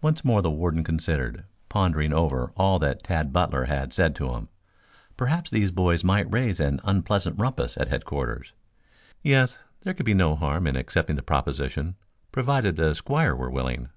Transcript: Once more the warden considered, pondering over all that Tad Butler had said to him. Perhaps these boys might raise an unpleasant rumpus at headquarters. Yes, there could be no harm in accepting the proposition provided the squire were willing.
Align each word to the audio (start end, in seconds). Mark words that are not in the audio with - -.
Once 0.00 0.24
more 0.24 0.40
the 0.42 0.48
warden 0.48 0.84
considered, 0.84 1.42
pondering 1.68 2.12
over 2.12 2.52
all 2.56 2.78
that 2.78 3.02
Tad 3.02 3.32
Butler 3.32 3.64
had 3.64 3.92
said 3.92 4.14
to 4.14 4.32
him. 4.34 4.48
Perhaps 5.16 5.50
these 5.50 5.72
boys 5.72 6.04
might 6.04 6.32
raise 6.32 6.60
an 6.60 6.80
unpleasant 6.84 7.36
rumpus 7.36 7.76
at 7.76 7.88
headquarters. 7.88 8.52
Yes, 9.24 9.58
there 9.82 9.92
could 9.94 10.06
be 10.06 10.14
no 10.14 10.36
harm 10.36 10.68
in 10.68 10.76
accepting 10.76 11.16
the 11.16 11.22
proposition 11.22 11.96
provided 12.30 12.76
the 12.76 12.94
squire 12.94 13.34
were 13.34 13.50
willing. 13.50 13.88